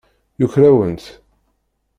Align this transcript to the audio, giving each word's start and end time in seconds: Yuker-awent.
Yuker-awent. 0.39 1.05